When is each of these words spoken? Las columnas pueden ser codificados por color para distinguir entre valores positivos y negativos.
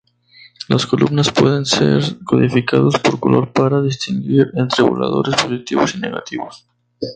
Las 0.67 0.87
columnas 0.87 1.31
pueden 1.31 1.63
ser 1.63 2.01
codificados 2.25 2.97
por 2.97 3.19
color 3.19 3.53
para 3.53 3.83
distinguir 3.83 4.49
entre 4.55 4.83
valores 4.83 5.35
positivos 5.43 5.93
y 5.93 5.99
negativos. 5.99 6.65